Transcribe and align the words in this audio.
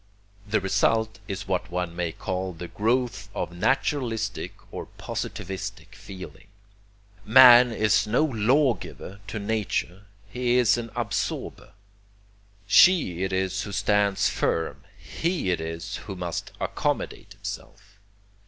The 0.47 0.59
result 0.59 1.19
is 1.27 1.47
what 1.47 1.69
one 1.69 1.95
may 1.95 2.11
call 2.11 2.53
the 2.53 2.67
growth 2.67 3.29
of 3.35 3.51
naturalistic 3.51 4.53
or 4.73 4.87
positivistic 4.97 5.93
feeling. 5.93 6.47
Man 7.23 7.71
is 7.71 8.07
no 8.07 8.25
law 8.25 8.73
giver 8.73 9.19
to 9.27 9.37
nature, 9.37 10.05
he 10.27 10.57
is 10.57 10.75
an 10.75 10.89
absorber. 10.95 11.73
She 12.65 13.21
it 13.21 13.31
is 13.31 13.61
who 13.61 13.71
stands 13.71 14.27
firm; 14.27 14.81
he 14.97 15.51
it 15.51 15.61
is 15.61 15.97
who 15.97 16.15
must 16.15 16.51
accommodate 16.59 17.33
himself. 17.33 17.99